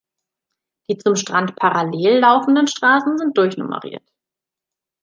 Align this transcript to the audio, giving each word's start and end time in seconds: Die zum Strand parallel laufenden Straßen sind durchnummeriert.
Die 0.89 0.97
zum 0.97 1.15
Strand 1.15 1.55
parallel 1.57 2.17
laufenden 2.21 2.65
Straßen 2.65 3.19
sind 3.19 3.37
durchnummeriert. 3.37 4.01